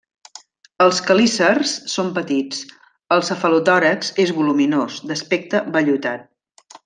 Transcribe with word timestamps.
Els 0.85 1.01
quelícers 1.09 1.73
són 1.95 2.07
petits; 2.15 2.63
el 3.17 3.23
cefalotòrax 3.29 4.09
és 4.25 4.33
voluminós, 4.39 4.97
d'aspecte 5.11 5.65
vellutat. 5.77 6.27